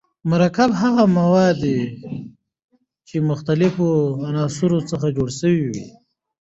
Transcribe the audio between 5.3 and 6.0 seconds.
سوی وي.